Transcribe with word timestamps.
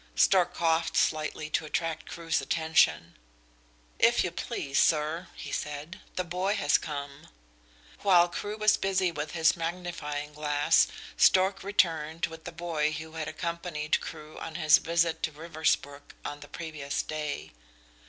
Stork 0.15 0.55
coughed 0.55 0.97
slightly 0.97 1.47
to 1.51 1.63
attract 1.63 2.09
Crewe's 2.09 2.41
attention. 2.41 3.17
"If 3.99 4.23
you 4.23 4.31
please, 4.31 4.79
sir," 4.79 5.27
he 5.35 5.51
said, 5.51 5.99
"the 6.15 6.23
boy 6.23 6.55
has 6.55 6.79
come." 6.79 7.27
While 7.99 8.27
Crewe 8.27 8.57
was 8.57 8.77
busy 8.77 9.11
with 9.11 9.33
his 9.33 9.55
magnifying 9.55 10.33
glass 10.33 10.87
Stork 11.17 11.61
returned 11.61 12.25
with 12.25 12.45
the 12.45 12.51
boy 12.51 12.93
who 12.93 13.11
had 13.11 13.27
accompanied 13.27 14.01
Crewe 14.01 14.39
on 14.39 14.55
his 14.55 14.79
visit 14.79 15.21
to 15.21 15.31
Riversbrook 15.31 16.15
on 16.25 16.39
the 16.39 16.47
previous 16.47 17.03
day. 17.03 17.51